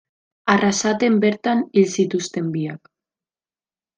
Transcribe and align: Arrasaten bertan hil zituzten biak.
Arrasaten 0.53 1.19
bertan 1.25 1.61
hil 1.81 1.93
zituzten 1.99 2.49
biak. 2.57 2.93